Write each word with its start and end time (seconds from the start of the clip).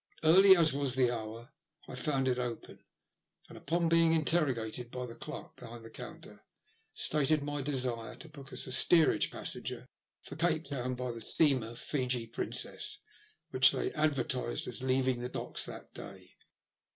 Early 0.23 0.55
as 0.57 0.73
was 0.73 0.95
the 0.95 1.11
hour 1.11 1.51
I 1.87 1.93
found 1.93 2.27
it 2.27 2.39
open, 2.39 2.83
and 3.47 3.55
upon 3.55 3.87
being 3.87 4.13
interrogated 4.13 4.89
by 4.89 5.05
the 5.05 5.13
clerk 5.13 5.55
behind 5.57 5.85
the 5.85 5.91
counter, 5.91 6.41
stated 6.95 7.43
my 7.43 7.61
desire 7.61 8.15
to 8.15 8.27
book 8.27 8.51
as 8.51 8.63
THE 8.65 8.69
LUST 8.69 8.81
OF 8.93 8.97
HATB. 8.97 8.99
100 9.01 9.19
Steerage 9.21 9.31
passenger 9.31 9.85
for 10.23 10.35
Cape 10.37 10.63
Town 10.63 10.95
by 10.95 11.11
the 11.11 11.21
steamer 11.21 11.75
Fiji 11.75 12.25
Princess, 12.25 12.97
which 13.51 13.71
they 13.71 13.91
advertised 13.91 14.67
as 14.67 14.81
leaving 14.81 15.19
the 15.19 15.29
docks 15.29 15.67
that 15.67 15.93
day. 15.93 16.31